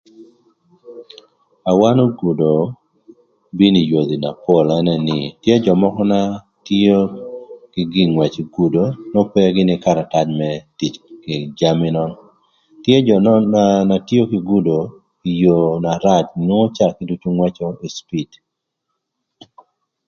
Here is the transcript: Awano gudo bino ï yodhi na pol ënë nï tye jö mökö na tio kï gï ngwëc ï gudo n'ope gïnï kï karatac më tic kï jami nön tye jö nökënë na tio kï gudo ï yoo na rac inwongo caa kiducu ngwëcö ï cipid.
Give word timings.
Awano 1.71 2.03
gudo 2.19 2.49
bino 3.57 3.79
ï 3.83 3.89
yodhi 3.91 4.15
na 4.23 4.31
pol 4.43 4.67
ënë 4.79 4.95
nï 5.07 5.19
tye 5.43 5.55
jö 5.63 5.73
mökö 5.81 6.03
na 6.11 6.21
tio 6.65 6.97
kï 7.73 7.81
gï 7.93 8.03
ngwëc 8.11 8.35
ï 8.43 8.49
gudo 8.55 8.83
n'ope 9.11 9.41
gïnï 9.55 9.73
kï 9.75 9.83
karatac 9.83 10.27
më 10.39 10.49
tic 10.79 10.93
kï 11.23 11.35
jami 11.59 11.89
nön 11.95 12.11
tye 12.83 12.95
jö 13.07 13.15
nökënë 13.25 13.87
na 13.89 13.97
tio 14.07 14.23
kï 14.31 14.39
gudo 14.49 14.77
ï 15.29 15.31
yoo 15.41 15.71
na 15.83 15.93
rac 16.05 16.25
inwongo 16.37 16.73
caa 16.75 16.95
kiducu 16.97 17.27
ngwëcö 17.33 17.65
ï 17.85 17.89
cipid. 17.95 18.29